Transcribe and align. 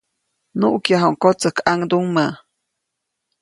Nuʼkyajuʼuŋ 0.59 1.13
kotsäjkʼaŋduŋmä. 1.21 2.23